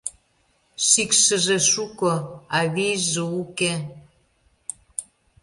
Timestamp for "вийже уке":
2.73-3.73